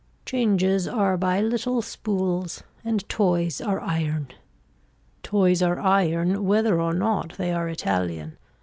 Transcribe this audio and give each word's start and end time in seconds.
Changes 0.25 0.87
are 0.87 1.15
by 1.15 1.39
little 1.41 1.83
spools, 1.83 2.63
and 2.83 3.07
toys 3.07 3.61
are 3.61 3.79
iron. 3.79 4.29
Toys 5.21 5.61
are 5.61 5.79
iron 5.79 6.43
whether 6.47 6.81
or 6.81 6.95
not 6.95 7.37
they 7.37 7.53
are 7.53 7.69
Italian. 7.69 8.35